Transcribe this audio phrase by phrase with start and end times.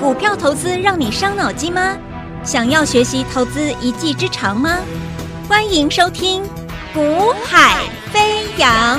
[0.00, 1.96] 股票投资让你伤脑筋吗？
[2.44, 4.78] 想要学习投资一技之长吗？
[5.48, 6.42] 欢迎收听
[6.92, 8.98] 《股海飞扬》。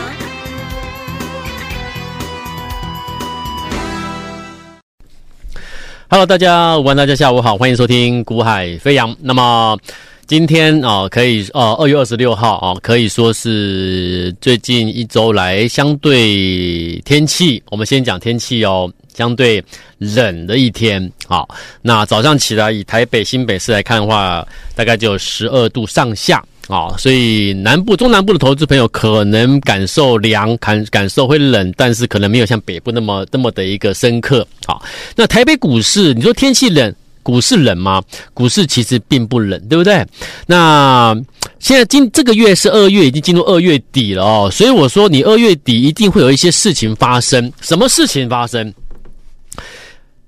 [6.10, 9.12] Hello，大家午安，大家下午好，欢迎收听《股海飞扬》。
[9.20, 9.78] 那么
[10.26, 18.90] 今天啊，可以哦，二月二十六号啊，可以说是最近一周来相对天气，我们先讲天气哦。
[19.16, 19.64] 相对
[19.98, 21.48] 冷的一天，好，
[21.82, 34.46] 那早上起来以台北、新北市来看的话，大概就十二度上下啊，所以南部、中南部的投资朋友可能感受凉，感感受会冷，但是可能没有像北部那么那么的一个深刻。
[34.66, 34.84] 好，
[35.16, 38.04] 那台北股市，你说天气冷，股市冷吗？
[38.34, 40.06] 股市其实并不冷，对不对？
[40.48, 41.16] 那
[41.60, 48.74] 现在今这个月是二月，已经进入二月底了哦，所以我说你二月底一定会有一些事情发生，什么事情发生？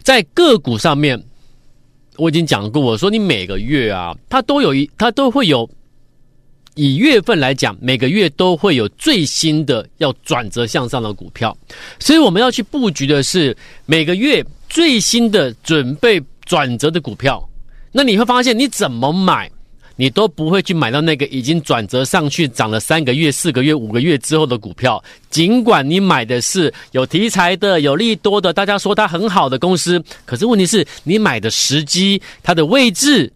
[0.08, 1.22] 在个股上面，
[2.16, 5.70] 我已经讲过，我说你每个月啊，它都有一，它都会有，
[6.76, 11.54] 以月份来讲，每个月都会有最新的要转折向上的股票，
[12.00, 13.54] 所以我们要去布局的是
[13.86, 17.46] 每个月最新的准备转折的股票。
[17.92, 19.52] 那你会发现，你怎么买？
[19.98, 33.32] 你都不会去买到那个已经转折上去涨了三个月、四个月、五个月之后的股票，尽管你买的是有题材的、有利多的，大家说它很好的公司，可是问题是你买的时机、它的位置，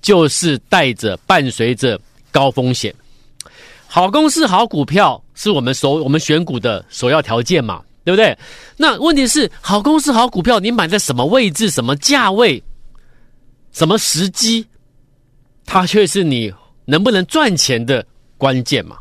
[0.00, 2.94] 就是带着伴随着高风险。
[3.88, 8.38] 好公司、好股票是我们首我们选股的首要条件嘛，对不对？
[8.76, 12.62] 那问题是好公司、好股票，你买在什么位置、什么价位、
[13.72, 14.64] 什么时机？
[15.70, 16.50] 它却是你
[16.86, 18.04] 能不能赚钱的
[18.38, 18.96] 关键嘛，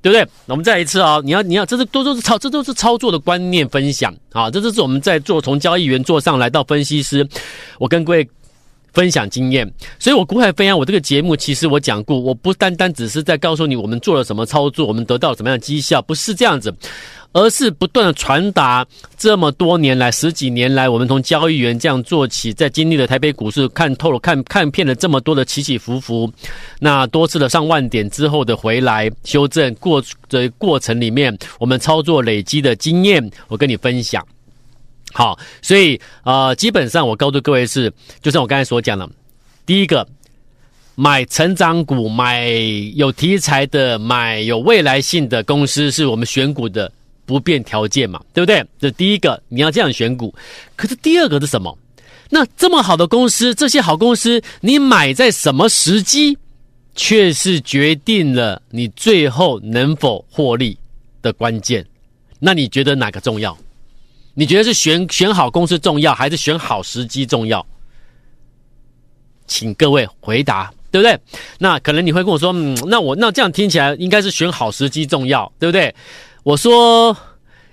[0.00, 0.26] 对不对？
[0.46, 7.28] 那我们再一次啊，你要你要，这是都都是操，这都是操作的观念分享啊，这都是我们在做从交易员做上来到分析师，
[7.78, 8.26] 我跟各位
[8.94, 9.70] 分享经验。
[9.98, 16.74] 所以我股海飞扬，我这个节目其实我讲过，我不单单只是在告诉你我们做了什么操作，我们得到了什么样的绩效，不是这样子。
[17.32, 26.30] 而是不断的传达，这么多年来，十几年来，我们从交易员这样做起，在经历了台北股市看透了、看看遍了这么多的起起伏伏，
[26.78, 34.24] 那多次的上万点之后的回来修正过的过程里面，我们操作累积的经验，我跟你分享。
[35.14, 39.08] 好，所以呃，基本上我告诉各位是，就像我刚才所讲的，
[39.64, 40.06] 第一个，
[40.94, 42.50] 买成长股，买
[42.94, 46.92] 有题材的，买有未来性的公司，是我们选股的。
[47.32, 48.64] 不变条件嘛，对不对？
[48.78, 50.32] 这第一个，你要这样选股。
[50.76, 51.76] 可是第二个是什么？
[52.30, 56.38] 那这么好的公司，这些好公司，你买在什么时机，
[56.94, 60.78] 却是决定了你最后能否获利
[61.20, 61.84] 的关键。
[62.38, 63.56] 那你觉得哪个重要？
[64.34, 67.64] 你觉得是选选好公司重要，还是选好时机重要？
[69.46, 71.18] 请各位回答，对不对？
[71.58, 75.94] 那可能你会跟我说，嗯，那我那这样听起来应该是选好时机重要，对不对？
[76.42, 77.16] 我说，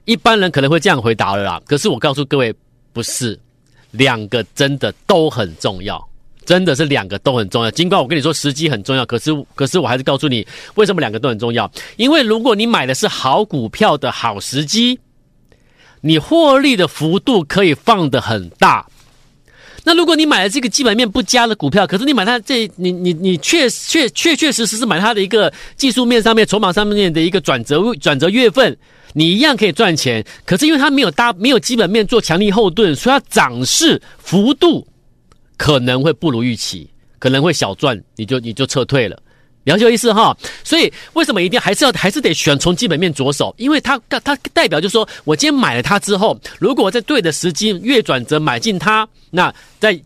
[0.06, 1.62] 一般人可能会这样回答了啦。
[1.66, 2.54] 可是我告诉各位，
[2.94, 3.40] 不是，
[3.92, 6.08] 两个真的都很重要，
[6.46, 7.72] 真的是两个都很重要。
[7.72, 11.70] 尽管我跟你说时机很重要，可是，可是我还是告诉你，为什么两个都很重要？
[11.98, 15.00] 因为如果你买的是好股票的好时机，
[16.02, 18.86] 你获利的幅度可以放得很大。
[19.84, 28.78] 那如果你买了这个基本面不佳的股票，可是你买它这，你你你确确确确实实是买它的一个技术面上面、筹码上面的一个转折转折月份，
[29.14, 30.24] 你一样可以赚钱。
[30.46, 34.88] 可是因为它没有搭没有基本面做强力后盾，所以它涨势幅度
[35.58, 39.22] 可能会不如预期，可能会小赚，你就你就撤退了。
[39.66, 43.54] 了解意思哈，所以为什么一定还是要还是得选从基本面着手？
[43.58, 50.00] 因为它它代表就是说我今天买了它之后，如果在对的时机月转折买进它，那在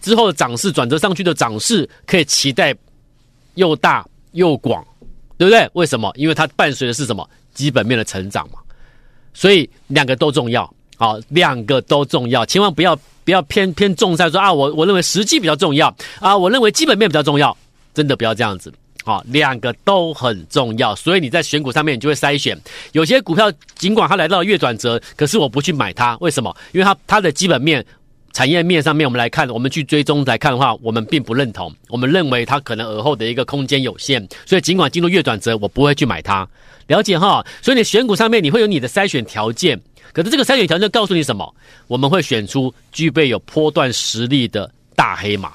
[0.00, 2.74] 之后的涨势转折上去的涨势可以期待
[3.56, 4.82] 又大又广，
[5.36, 5.68] 对不对？
[5.74, 6.10] 为什么？
[6.16, 7.28] 因为它伴随的是什么？
[7.52, 8.58] 基本面的成长嘛。
[9.34, 17.54] 所以两个都重要，好，两个都重要，千万不要不要偏偏重在说啊，我我认为时机比较重要啊，我认为基本面比较重要，
[17.92, 18.72] 真的不要这样子。
[19.02, 22.58] 好，两个都很重要，所以你在选股上面，你就会筛选。
[22.92, 26.54] 有些股票尽管它来到了月转折，可是我不去买它，为什么？
[26.72, 27.84] 因为它它的基本面、
[28.32, 31.74] 产业面上面，我们来看，我们去追踪来看的话，我们并不认同。
[31.88, 36.46] 我们认为它可能而后的一个空间有限，所以尽管进入月转折，我不会去买它。
[36.86, 37.44] 了解哈？
[37.62, 39.80] 所以你选股上面，你会有你的筛选条件，
[40.12, 41.54] 可是这个筛选条件告诉你什么？
[41.86, 45.52] 我们会选出具备有波段实力的大黑马，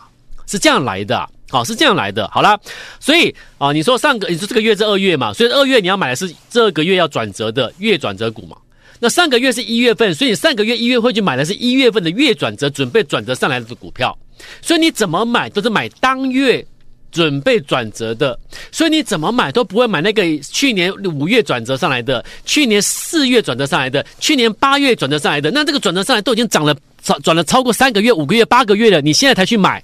[0.48, 1.30] 是这样来的。
[1.50, 2.28] 好，是这样来的。
[2.30, 2.60] 好啦，
[3.00, 8.58] 所以啊，你说上个，你说这个月是二月嘛，所以二月你要买的是这个月要转折的月转折股嘛。
[9.00, 14.18] 那上个月是一月份，所以你上个月一月会去买的是一月份的月转折，准备转折上来的股票。
[14.62, 16.66] 所以你怎么买都是买当月
[17.12, 18.38] 准备转折的，
[18.72, 25.52] 所以你怎么买都不会买那个去年五月转折上来的，去年四月转折上来的，去年八月转折上来的。
[25.52, 29.84] 那这个转折上来都已经涨了，转转了超过三个月、五个月、八个月了，你现在才去买，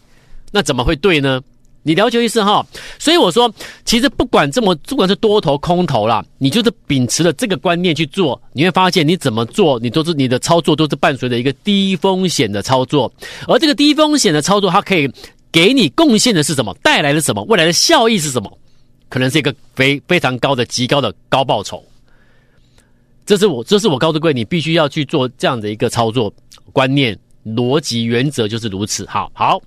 [0.52, 1.42] 那怎么会对呢？
[1.84, 2.66] 你了解意思哈？
[3.00, 3.52] 所以我说，
[3.86, 13.12] 其实不管这么，不管是多头空头啦，你就是秉持了这个观念去做，你会发现你怎么做，你都是你的操作都是伴随着一个低风险的操作，
[13.48, 15.12] 而这个低风险的操作，它可以
[15.52, 16.76] 给你贡献的是什么？
[16.84, 17.44] 带来的什么？
[17.46, 18.58] 未来的效益是什么？
[19.10, 21.84] 可能是一个非非常高的、极高的高报酬。
[23.26, 26.34] 这是我，这是我告诉各位，你必须要去做这样的一个操作
[26.72, 29.06] 观念、逻辑、原则就是如此。
[29.08, 29.62] 好，好。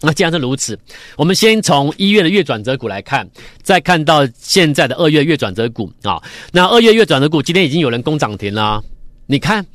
[0.00, 0.78] 那既然是如此，
[1.16, 3.28] 我们先从一月的月转折股来看，
[3.62, 6.22] 再看到现在的二月月转折股啊。
[6.52, 8.82] 那二月月转折股今天已经有人攻涨停了。
[9.26, 9.66] 你看，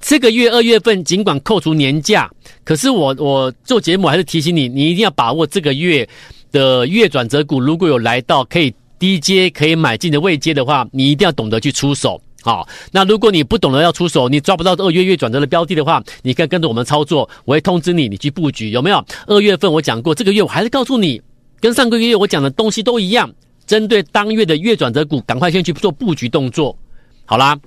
[0.00, 2.30] 这个月二月份尽管扣除年假，
[2.62, 6.08] 可是我我做节目还是提醒你，你一定要把握这个月
[6.52, 12.22] 的月转折股，如果有来到可以低接可以买进的位阶的话，你一定要懂得去出手。
[12.44, 19.02] 好，那如果你不懂得要出手，你抓不到二月月转折的标的的话，你可以跟着我们操作，我会通知你，你去布局有没有？
[19.26, 21.22] 二月份我讲过，这个月我还是告诉你，
[21.58, 23.32] 跟上个月我讲的东西都一样，
[23.66, 26.76] 针对当月的月转折股，赶快先去做布局动作。
[27.24, 27.58] 好啦，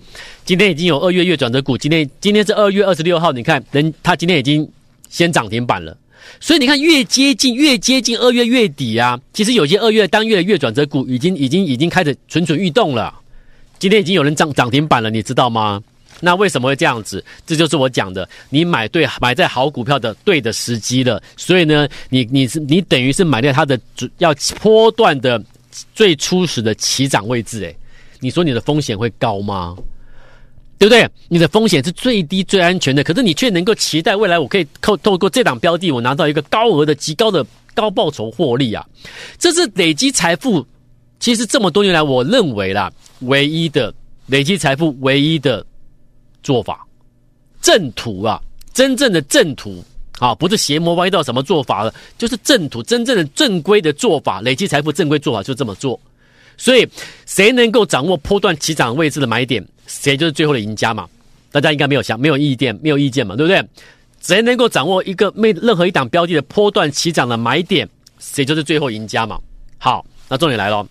[0.45, 4.69] 今天已经有二月月转折股，今天今天是二月二十六号，你看人他今天已经
[5.09, 5.97] 先涨停板了，
[6.39, 13.11] 所以你看越接近越接近二月月底啊，其实有些二月当月的月转折股已经已经已经开始蠢蠢欲动了。
[13.79, 15.81] 今天已经有人涨涨停板了，你知道吗？
[16.19, 17.23] 那为什么会这样子？
[17.45, 21.21] 这就是我讲的，你买对买在好股票的对的时机了。
[21.35, 25.39] 所以呢，你你是你等于是买在它的主要波段的
[25.93, 27.61] 最初始的起涨位置。
[27.61, 27.77] 诶，
[28.19, 29.75] 你说你的风险会高吗？
[30.79, 31.07] 对不对？
[31.27, 37.45] 你的风险是最低最安全的，可是你却能够期待未来我可以透透过这档标的，我拿到一个高额的极高的
[37.75, 38.83] 高报酬获利啊！
[39.37, 40.65] 这是累积财富。
[41.19, 42.91] 其实这么多年来，我认为啦，
[43.21, 43.93] 唯一的
[44.27, 45.65] 累积财富唯一的
[46.43, 46.85] 做法，
[47.61, 48.41] 正途啊，
[48.73, 49.83] 真正的正途
[50.19, 55.99] 啊，不是邪魔歪道什么做法了，就是正途，真正的正规的做法，累积财富正规做法就这么做。
[56.57, 56.87] 所以，
[57.25, 61.07] 谁能够掌握波段起涨位置的买点，谁就是最后的赢家嘛。
[61.51, 63.63] 大家应该没有想，没有意见，没有意见嘛，对不对？
[64.21, 67.87] 谁能够掌握一个没任何一档标的的波段起涨的买点，
[68.19, 69.39] 谁就是最后赢家嘛。
[69.77, 70.85] 好，那重点来了。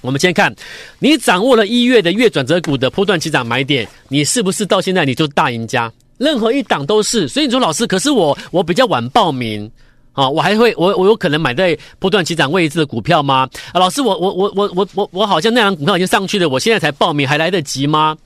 [0.00, 0.54] 我们先看，
[1.00, 5.92] 你掌握了一月的月转折股的波段起涨买点，你是不是到现在你就大赢家？
[6.18, 7.26] 任何一档都是。
[7.26, 9.70] 所以你说老师，可是我我比较晚报名
[10.12, 13.48] 啊，我还会我我有可能买在波段起涨位置的股票吗？
[13.72, 18.16] 啊，老师，我我我我我我我好像那档股票已经上去了，我现在才报名还来得及吗？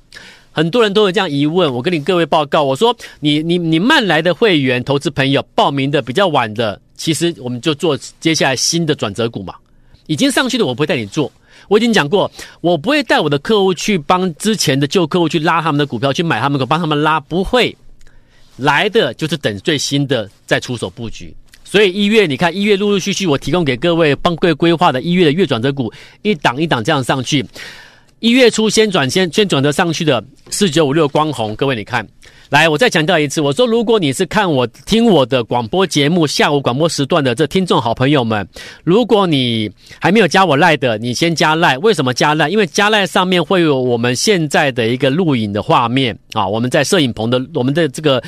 [0.52, 9.54] 很多人都有这样疑问，我跟你各位报告，我说你你你慢来的会员投资朋友报名的比较晚的，其实我们就做接下来新的转折股嘛，
[10.06, 11.32] 已经上去的我不会带你做。
[11.72, 12.30] 我已经讲过，
[12.60, 17.74] 我不会带我的客户去帮之前的旧客户去拉他们的股票，去买他们的，帮他们拉，不会
[18.58, 21.34] 来的就是等最新的再出手布局。
[21.64, 25.90] 所以一月你看，一月陆陆续续我提供给各位帮各位规划的一月的月转折股，
[26.20, 27.42] 一档一档这样上去。
[28.22, 32.06] 一月初先转先先转得上去的四九五六光弘，各位你看。
[32.50, 38.46] 来，我再强调一次，我说，如果你是看我听我的广播节目下午广播时段的这听众好朋友们，
[38.84, 39.69] 如果你
[40.00, 41.76] 还没有加我赖的，你先加赖。
[41.79, 42.48] 为什么加赖？
[42.48, 48.22] 因为加赖上面会有我们现在的一个录影的画面啊，我们在摄影棚的我们的这个。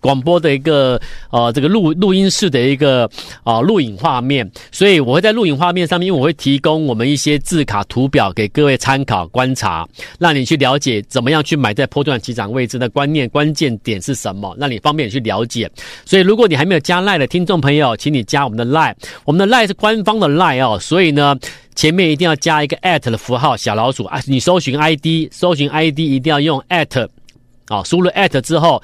[0.00, 3.04] 广播的一个呃，这个录录音室的一个
[3.44, 9.86] 啊、呃、录影画面，所以我会在录影画面上面，因为我会提供我们一些字卡图表给各位参考观察，
[10.18, 15.70] 让你去了解怎么样去买在波段起涨位置的观念关键点是什么，让你方便去了解。
[16.04, 21.36] 所以如果你还没有加赖的听众朋友，请你加我们的赖，我们的赖是官方的赖哦，所以呢
[21.74, 27.08] 前面一定要加一个 at 的符号小老鼠啊，你搜寻 ID 搜寻 ID 一定要用 at
[27.68, 28.82] 啊，输入 at 之后。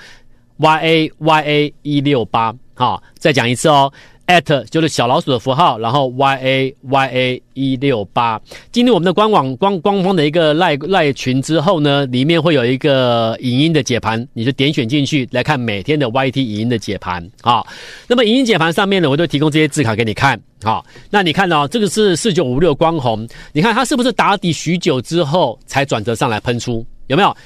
[0.58, 3.92] Y a y a 一六八，好，再讲一次哦
[4.26, 8.40] ，at 就是小老鼠的符号，然后 y a y a 一六八。
[8.72, 17.26] 进入我们的官网官官方的一个赖赖群之后呢，里面会有一个影音的解盘，你就点选进去来看每天的 YT 影音的解盘。
[17.42, 17.66] 好，
[18.08, 20.40] 那么影音解盘上面呢，我都提供这些字卡给你看。
[20.62, 26.84] 好，那你看到、哦、这个是四九五六光红，你看它是不是打底许久之后才转折上来喷出？
[27.08, 27.36] 有没有？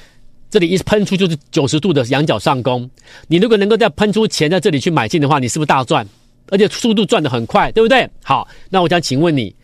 [0.51, 2.87] 这里一喷出就是九十度的仰角上攻，
[3.27, 6.05] 你如果能够在喷出前在这里去买进的话，你是不是大赚？
[6.49, 8.07] 而且速度赚得很快，对不对？
[8.21, 9.55] 好，那我想请问你，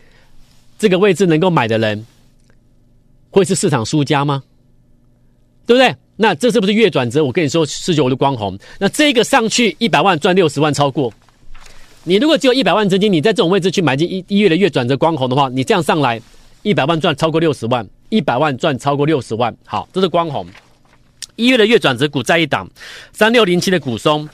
[0.79, 2.05] 这个位置能够买的人，
[3.29, 4.41] 会是市场输家吗？
[5.65, 5.93] 对不对？
[6.15, 7.21] 那这是不是月转折？
[7.21, 11.13] 我跟你说，四九五的光红，那这个上去一百万赚六十万超过。
[12.05, 16.21] 你如果只有一百万资金，你在这种位置去买进一一月的月转折光红的话，你这样上来
[16.61, 19.53] 一百万赚超过六十万，一百万赚超过六十万。
[19.65, 20.47] 好，这是光红。
[21.37, 22.69] 一月的月转折股再一档，
[23.13, 24.27] 三六零七的股松，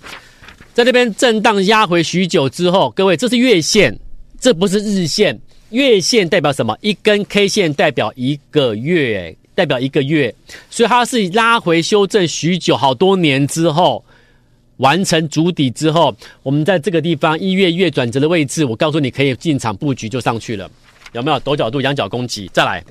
[0.74, 3.96] 在这边震荡压回许久之后，各位，这是月线，
[4.40, 5.40] 这不是日线。
[5.70, 6.78] 月线代表什么？
[6.82, 10.34] 一根 K 线代表一个月，代表一个月，
[10.70, 14.06] 所以它是拉回修正许久，好多年之后
[14.78, 20.70] 完成足底之后，我们在这个地方一月月转折的位置，我告诉你可以进场布局就上去了，
[21.12, 21.40] 有没有？
[21.42, 22.82] 抖角度仰角攻击，再来。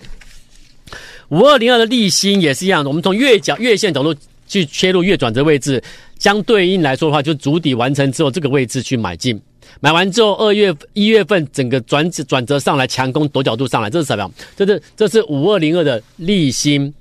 [1.32, 4.14] 五二零二的利新也是一样的，我们从月角月线角度
[4.46, 5.82] 去切入月转折位置，
[6.18, 9.40] 相对应来说的话，就足底完成之后这个位置去买进，
[9.80, 14.30] 买完之后二月一月份整个转转折上来强攻陡角度上来，这是什么？
[14.54, 16.92] 这是这是五二零二的利新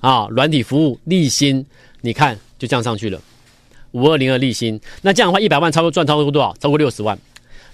[0.00, 1.64] 啊，软体服务利新，
[2.00, 3.22] 你看就这样上去了，
[3.92, 6.52] 五二零二利新，那这样的话一百万超过赚超过多少？
[6.58, 7.16] 超过六十万。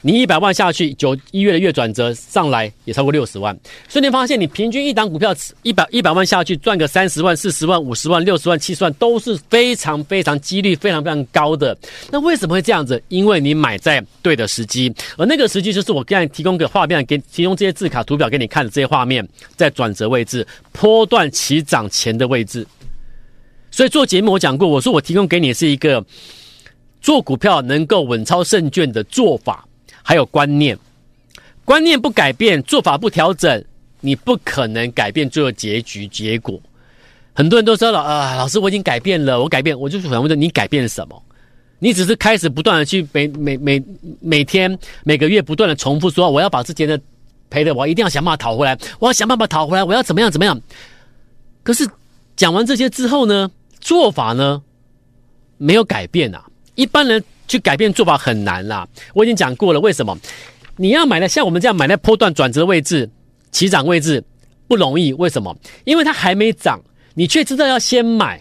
[0.07, 3.59] 你一百万下去，九一月的月转折上来也超过六十万，
[3.89, 11.75] 所以你发现你平均一档股票一百一百万下去赚个三十万、四十万、五十万、六十万、七十万都是非常非常几率非常非常高的。
[12.11, 13.03] 那为什么会这样子？
[13.09, 22.67] 因为你买在对的时机，而那个时机就是我刚才提供给画面给提供这些字卡图表给你看的这些画面，在转折位置、波段起涨前的位置。
[23.71, 26.05] 所以做节目我讲过，我说我提供给你是一个
[27.01, 29.67] 做股票能够稳操胜券的做法。
[30.07, 30.79] 还有观念，
[31.65, 33.65] 观念不改变，做法不调整，
[34.01, 36.61] 你不可能改变最后结局结果。
[37.33, 41.21] 很多人都说了啊，老师，我已经改变了，我改变，我就想问你改变了什么？
[41.79, 43.83] 你只是开始不断的去每每每
[44.21, 47.01] 每天每个月不断的重复说，我要把之前的
[47.49, 50.61] 赔的，我一定要想办法讨回来，我要想办法讨回来，我要怎么样怎么样？
[51.63, 51.89] 可是
[52.37, 54.63] 讲完这些之后呢，做法呢
[55.57, 56.45] 没有改变啊，
[56.75, 57.25] 一般人。
[57.47, 59.81] 去改变做法很难啦，我已经讲过了。
[59.81, 60.17] 为什么？
[60.77, 63.09] 你要买的像我们这样买在波段转折位置、
[63.53, 64.23] 起涨位置
[64.67, 65.13] 不容易？
[65.13, 65.57] 为什么？
[65.85, 66.81] 因为它还没涨，
[67.15, 68.41] 你却知道要先买。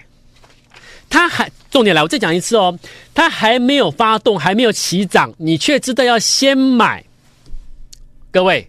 [1.10, 2.78] 它还重点来，我再讲一次哦，
[3.14, 7.04] 它还没有发动，还没有起涨，你却知道要先买。
[8.32, 8.68] 各位，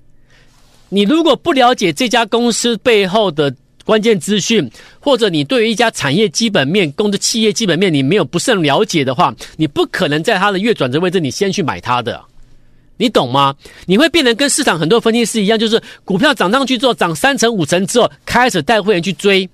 [0.91, 12.21] 你如果不了解这家公司背后的，关键资讯，或者你对于一家产业基本面、公司企业基本面，你没有不甚了解的话，你不可能在它的月转折位置，你先去买它的，
[12.97, 13.55] 你懂吗？
[13.87, 19.49] 你会变成跟市场很多分析师一样，就是股票涨上去之后，涨三成、五成之后，开始带会员去追。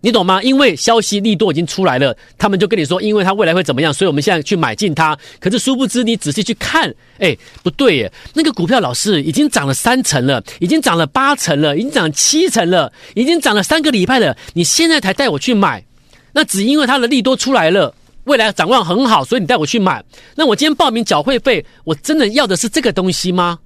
[0.00, 0.40] 你懂吗？
[0.42, 5.18] 因为消息利多已经出来了，他们就跟你说，因为它未来会怎么样，所以我们现在去买进它。
[5.40, 14.36] 可是殊不知，你仔细去看，哎，不对耶，那个股票老师已经涨了三成了，已经涨了八成了，已经涨七成了，已经涨了三个礼拜了。
[14.54, 15.84] 你现在才带我去买，
[16.32, 17.92] 那只因为它的利多出来了，
[18.24, 20.04] 未来展望很好，所以你带我去买。
[20.36, 23.58] 那我今天报名缴会费，我真的要的是这个东西吗？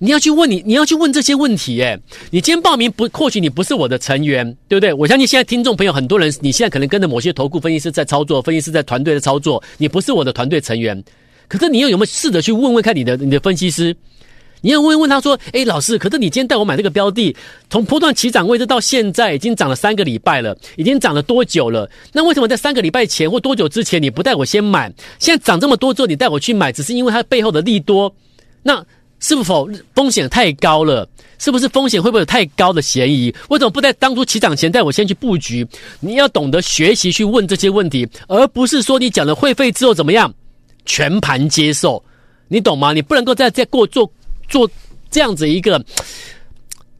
[0.00, 1.98] 你要去问你，你要去问这些问题，诶，
[2.30, 4.92] 你今天报名不，或许你不是我的成员，对不对？
[4.92, 11.02] 我相信现在听众朋友很多人，你现在可能跟着某些投顾分析师在操作，分析师在团队的操作，你不是我的团队成员，
[11.48, 13.96] 可是你又有没有试着去问问看你的你的分析师？
[14.60, 17.34] 你要问问他说，诶，老师，可是你今天带我买这个标的，
[17.68, 21.88] 从波段起涨位置到现在已经涨了三个礼拜了，已经涨了多久了？
[22.12, 24.92] 那为什么在三个礼拜前或多久之前你不带我先买？
[25.18, 28.14] 现在涨这么多之后你带我去买，只是因为它背后的利多？
[28.62, 28.84] 那？
[29.20, 31.08] 是否风险太高了？
[31.38, 33.32] 是不是风险会不会有太高的嫌疑？
[33.48, 35.66] 为什么不在当初起涨前带我先去布局？
[36.00, 40.32] 你要懂得学习去问这些问题，而不是说你讲了会费之后怎么样
[40.84, 42.02] 全盘接受，
[42.48, 42.92] 你懂吗？
[42.92, 44.10] 你不能够再再过做
[44.48, 44.68] 做
[45.10, 45.84] 这样子一个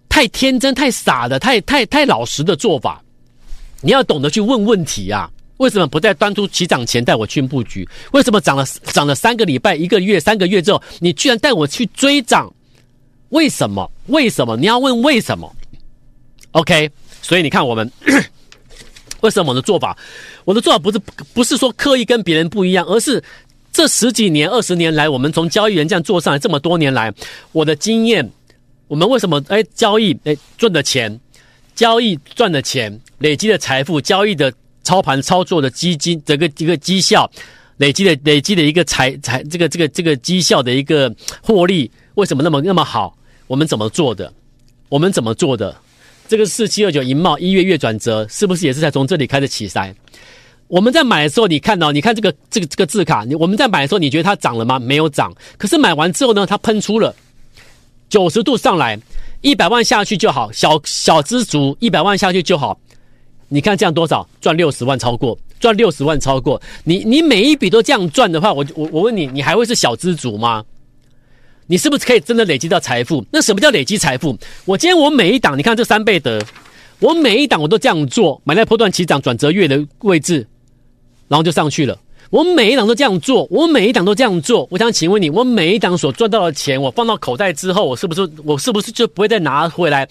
[0.09, 3.03] 太天真、太傻的、太太太老实的做法。
[3.81, 5.31] 你要懂得去问问题啊。
[5.59, 7.89] 为什么不在当初起涨前带我去布局？
[8.13, 12.53] 为什么涨了涨了三个礼拜、一个月、三个月之后，你居然带我去追涨？
[13.31, 13.91] 为什么？
[14.07, 14.57] 为什么？
[14.57, 15.55] 你要问为什么
[16.53, 17.91] ？OK，所以你看我们
[19.21, 19.97] 为什么我的做法？
[20.45, 20.99] 我的做法不是
[21.35, 23.23] 不是说刻意跟别人不一样，而是
[23.73, 27.13] 这十几年、二十年来，我们从交易员这样做上来这么多年来，
[27.51, 28.31] 我的经验，
[28.87, 31.21] 我们为什么哎交易哎赚的钱，
[31.75, 34.53] 交易赚的钱，累积的财富，交易的。
[34.89, 37.31] 操盘操作的基金，这个一个绩效
[37.77, 43.15] 累积的累积的一个财财，这个这个这个绩效的一个获利，为什么那么那么好？
[43.49, 44.33] 我们怎么做的？
[44.89, 45.77] 我们怎么做的？
[46.27, 49.95] 这个四七二九银茂一月月转折，是不是也是在从这里开始起来？
[50.69, 54.79] 我们在买的时候，你看到，你看这个这个这个字卡，你我们在买的时候，你觉得它涨了吗？
[54.79, 55.31] 没有涨。
[55.59, 57.15] 可是买完之后呢，它喷出了
[58.09, 58.99] 九十度上来，
[59.43, 62.81] 一百万下去就好，小小资族一百万下去就好。
[63.49, 64.29] 你看这样多少？
[64.41, 66.61] 赚六十万超过，赚六十万超过。
[66.85, 70.65] 你你每一笔都这样赚的话，我我我问你，你还会是小资族吗？
[71.67, 73.25] 你是不是可以真的累积到财富？
[73.31, 74.37] 那什么叫累积财富？
[74.65, 76.43] 我今天我每一档，你看这三倍得，
[76.99, 80.47] 我每一档我都这样做，买在波段起涨转折月的位置，
[81.29, 81.99] 然后就上去了。
[82.31, 84.69] 我每一档都这样做，我每一档都这样做。
[84.71, 90.07] 我想请问你，我每一档所赚到的钱，我放到口袋之后，我是不是我是不是就不会再拿回来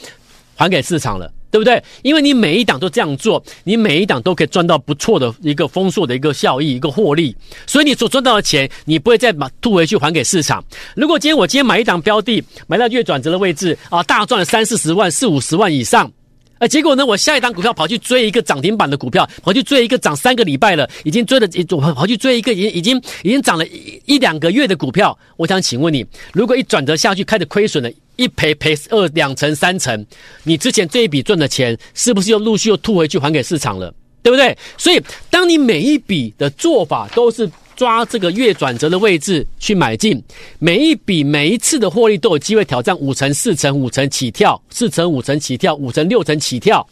[0.56, 1.32] 还给市场了？
[1.50, 1.82] 对不对？
[2.02, 7.36] 因为你每一档都这样做，你每一档都可以赚到不错的一个丰硕的一个效益、一个获利，
[7.66, 10.64] 所以你所赚到的钱，你不会再把吐回去还给市场。
[10.96, 16.12] 如果今天我今天买一档标的，买到月转折的位置啊，大赚了三四十万、四五十万以上。
[16.60, 17.06] 呃，结果呢？
[17.06, 21.48] 我下一档股票跑去追一个涨停板的股票，跑去追一个涨三个礼拜了，已经追了，
[21.80, 25.16] 跑跑去追一个已经已经已经涨了一一两个月的股票。
[25.36, 30.06] 我想请问你，如果一转折下去开始亏损了，一赔赔二两成三成，
[30.44, 33.94] 你之前这一笔赚的钱是不是又陆续又吐回去还给市场了？
[34.22, 34.58] 对不对？
[34.78, 37.50] 所以，当你每一笔的做法都是。
[37.78, 40.20] 抓这个月转折的位置去买进，
[40.58, 46.84] 每一笔每一次的获利都有机会挑战五成、四成、五成起跳，四成、五成起跳，五成、六成起跳，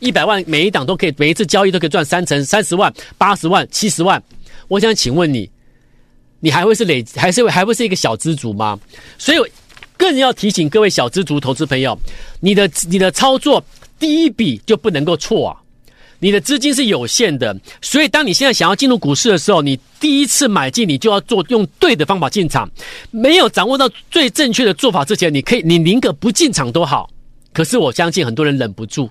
[0.00, 4.22] 一百万每一档都可以，每一次交易都可以赚三成、三十万、八十万、七十万。
[4.68, 5.50] 我想请问你，
[6.40, 8.78] 你还会是累，还是还会是一个小资族吗？
[9.16, 9.38] 所以
[10.02, 11.96] 更要提醒各位小资族投资朋友，
[12.40, 13.64] 你的你的操作
[14.00, 15.56] 第一笔就不能够错啊。
[16.18, 22.68] 你的资金是有限的，所以当你现在想要进入股市的时候，你第一次买进，你就要做用对的方法进场。
[23.12, 27.08] 没有掌握到最正确的做法之前，你可以，你宁可不进场都好。
[27.52, 29.08] 可是我相信很多人忍不住，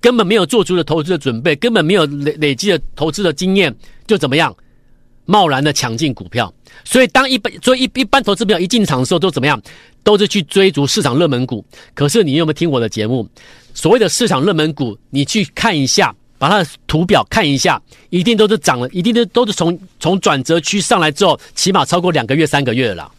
[0.00, 3.72] 根本没有做足的投资的准备，根本没有累累积的投资的经验，
[4.04, 4.52] 就怎么样，
[5.26, 6.52] 贸然的抢进股票。
[6.84, 9.60] 所以当一般所以一一般投资朋友一进场的时候都怎么样，
[10.02, 11.64] 都是去追逐市场热门股。
[11.94, 13.28] 可是你有没有听我的节目？
[13.74, 17.80] 所谓的市场热门股，你去看一下，把它的图表看一下，
[18.10, 23.10] 一定都是涨了，一定都都是从从转折区上来之后，起码超过两个月、三个月了。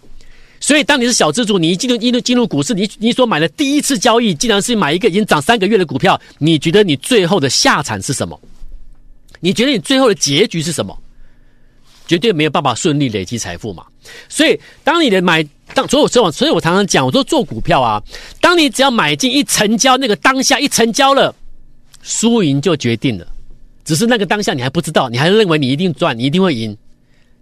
[0.59, 8.39] 所以，当你是小资主，你一进入一进入进入股市，你你所买的第一次交易，竟然是买一个已经涨三个月的股票，你觉得你最后的下场是什么？
[9.39, 10.95] 你觉得你最后的结局是什么？
[12.07, 13.83] 绝对没有办法顺利累积财富嘛。
[14.29, 15.43] 所以，当你的买。
[15.73, 18.01] 当所有所以，所以我常常讲，我说做股票啊，
[18.39, 21.33] 当你只要买进一成交，那个当下一成交了，
[22.01, 23.27] 输赢就决定了。
[23.83, 26.77] 只是那个当下你还不知道，你还认为你一定赚，你一定会赢。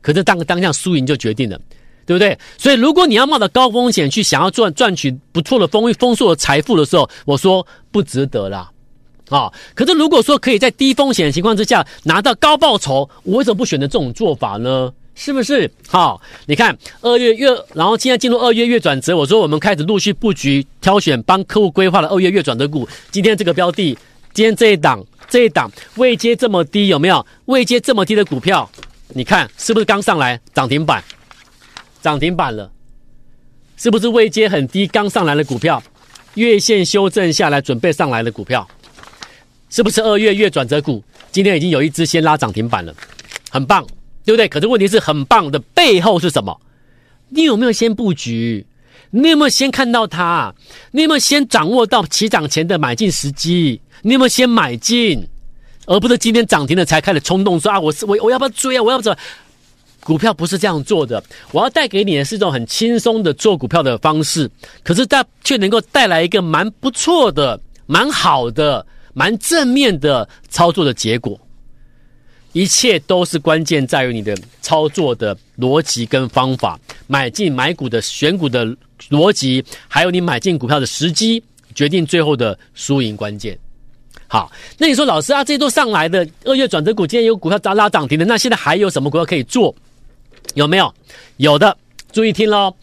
[0.01, 1.59] 可是当个当下输赢就决定了，
[2.07, 2.35] 对不对？
[2.57, 8.71] 所以如果你要冒着高风险去想要赚赚取不错的丰丰硕的财富的时候，我说不值得啦。
[9.29, 9.51] 啊。
[9.75, 14.91] 可是如果说可以在低风险的情况之下拿到高报酬，我为什么不选择这种做法呢？
[15.13, 16.19] 是不是好？
[16.45, 19.15] 你看二月月，然后现在进入二月月转折。
[19.15, 22.88] 我说我们开始陆续布局、挑选、帮客户规划的二月月转折股。
[23.12, 23.97] 今天这个标的，
[24.34, 28.67] 今天这一档，这一档位阶这么低，有没有位阶这么低的股票？
[29.10, 31.04] 你看是不是刚上来涨停板？
[32.02, 32.71] 涨停板了，
[33.78, 35.84] 是不是位阶很低刚上来的股票？
[36.36, 38.65] 月线修正下来准备上来的股票，
[39.69, 41.04] 是不是二月月转折股？
[41.30, 42.95] 今天已经有一只先拉涨停板了，
[43.52, 43.86] 很棒。
[44.23, 44.47] 对不对？
[44.47, 46.60] 可是问题是很棒的，背后是什么？
[47.29, 48.65] 你有没有先布局？
[49.10, 50.53] 你有没有先看到它？
[50.91, 53.81] 你有没有先掌握到起涨前的买进时机？
[54.01, 55.27] 你有没有先买进，
[55.86, 58.81] 而不是今天涨停了才开始冲动说啊，我是我我要不要追啊？
[58.84, 59.17] 我要不要？
[60.03, 61.23] 股票不是这样做的。
[61.51, 64.49] 我要带给你的是一种很轻松的做股票的方式，
[64.84, 71.39] 可是它却能够带来一个蛮不错的、蛮好的、蛮正面的操作的结果。
[72.53, 78.65] 一切都是关键在于你的操作的逻辑跟方法，买进买股的选股的
[79.09, 81.41] 逻辑，还有你买进股票的时机，
[81.73, 83.57] 决定最后的输赢关键。
[84.27, 89.73] 好，那你说老师啊，这些都上来的二月转折股，今天有股票拉拉涨停的，那现在还有什么股票可以做？
[90.53, 90.93] 有没有？
[91.37, 91.77] 有的，
[92.11, 92.73] 注意听喽。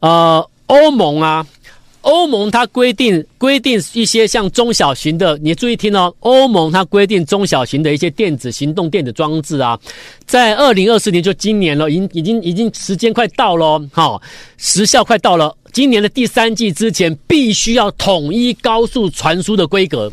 [0.00, 1.46] 呃，欧盟啊。
[2.06, 6.14] 欧盟它规定规定一些像中小型的，你注意听哦。
[6.20, 9.76] 欧盟它规定中小型的一些电子行动电子装置啊，
[10.24, 14.22] 在二零二四年就今年了，已经已经已经时间快到了，好，
[14.56, 15.52] 时效快到了。
[15.72, 20.10] 今年的第三季之前，必须要统一高速传输的规格。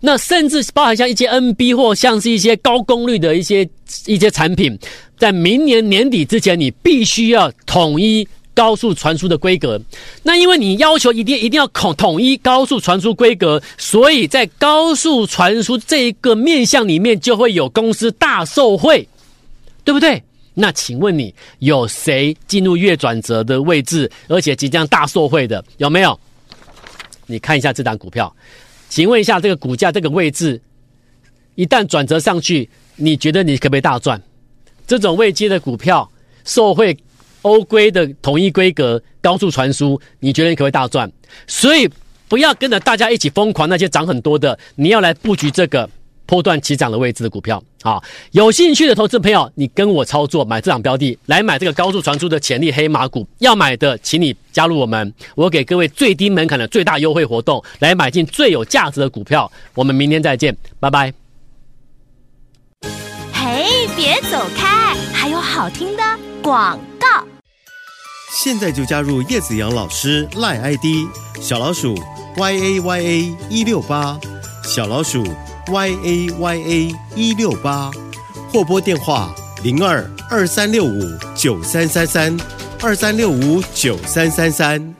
[0.00, 3.68] 那甚至包含像一些 NB 或像是一些高功率的一些
[4.06, 4.76] 一些产品，
[5.16, 8.26] 在明年年底之前，你必须要统一。
[8.54, 9.80] 高速传输的规格，
[10.22, 19.08] 那因为你要求一定一定要统统一高速传输规格，所以在高速传输这一个面向里面，就会有公司大受惠，
[19.84, 20.22] 对不对？
[20.54, 26.18] 那请问你有谁进入月转折的位置，而且即将大受惠的有没有？
[27.26, 28.34] 你看一下这档股票，
[28.88, 30.60] 请问一下这个股价这个位置
[31.54, 34.20] 一旦转折上去，你觉得你可不可以大赚？
[34.86, 36.10] 这种未接的股票，
[36.44, 36.98] 受惠
[37.42, 41.10] 欧规的统一规格、高速传输，你觉得你可会大赚？
[41.46, 41.88] 所以
[42.28, 45.88] 不要跟着大家一起疯狂，那些涨很多的，你要来布局这个。
[46.26, 48.00] 波段起涨的位置的股票，好，
[48.30, 53.26] 有兴趣的投资朋友，你跟我操作买这档标的，来买这个高速传输的潜力黑马股。
[53.38, 59.50] 要买的，请你加入我们，我给各位最低门槛的最大优惠活动，来买进最有价值的股票。
[59.74, 61.12] 我们明天再见，拜拜。
[63.32, 66.02] 嘿，别走开，还有好听的
[66.44, 66.78] 广。
[68.42, 71.06] 现在就加入叶子阳老师赖 ID
[71.42, 71.94] 小老鼠
[72.38, 74.18] y a y a 一六八
[74.64, 75.22] 小老鼠。
[75.68, 77.90] y a y a 一六八，
[78.52, 81.00] 或拨电话零二二三六五
[81.36, 82.36] 九三三三
[82.80, 84.99] 二三六五九三三三。